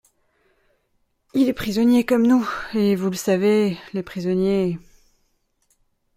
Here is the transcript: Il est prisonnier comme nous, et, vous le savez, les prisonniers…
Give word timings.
Il 1.35 1.47
est 1.47 1.53
prisonnier 1.53 2.03
comme 2.07 2.25
nous, 2.25 2.49
et, 2.73 2.95
vous 2.95 3.11
le 3.11 3.15
savez, 3.15 3.77
les 3.93 4.01
prisonniers… 4.01 4.79